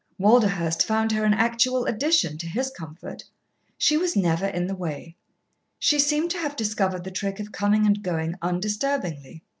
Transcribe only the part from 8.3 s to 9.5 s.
undisturbingly.